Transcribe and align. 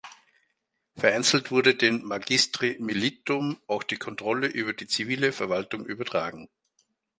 Vereinzelt 0.95 1.51
wurde 1.51 1.75
den 1.75 2.03
"magistri 2.03 2.75
militum" 2.79 3.61
auch 3.67 3.83
die 3.83 3.97
Kontrolle 3.97 4.47
über 4.47 4.73
die 4.73 4.87
zivile 4.87 5.31
Verwaltung 5.31 5.85
übertragen. 5.85 6.49